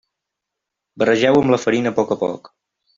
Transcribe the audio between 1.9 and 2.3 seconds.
a poc a